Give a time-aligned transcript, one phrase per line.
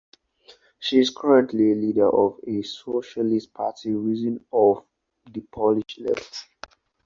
[0.79, 4.83] She is currently a leader of a socialist party Reason of
[5.31, 6.37] the Polish Left.